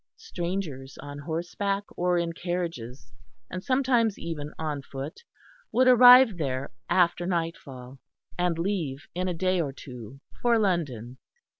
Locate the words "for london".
10.41-11.19